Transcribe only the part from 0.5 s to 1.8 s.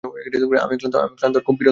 আমি ক্লান্ত আর খুব বিরক্ত।